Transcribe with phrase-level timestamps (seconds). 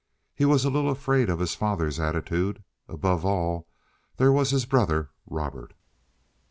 [0.33, 3.67] He was a little afraid of his father's attitude; above all,
[4.17, 5.75] there was his brother Robert.